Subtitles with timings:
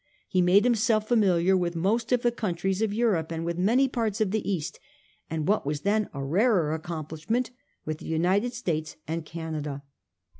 [0.27, 4.31] He made himself familiar with most of the countries of Europe, with many parts of
[4.31, 4.79] the East,
[5.29, 7.51] and what was then a rarer accomplishment,
[7.85, 9.83] with the United States and Canada.